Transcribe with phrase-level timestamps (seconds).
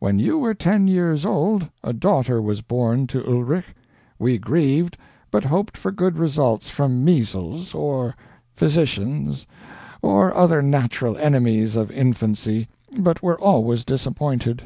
[0.00, 3.66] "When you were ten years old, a daughter was born to Ulrich.
[4.18, 4.98] We grieved,
[5.30, 8.16] but hoped for good results from measles, or
[8.52, 9.46] physicians,
[10.02, 12.66] or other natural enemies of infancy,
[12.98, 14.64] but were always disappointed.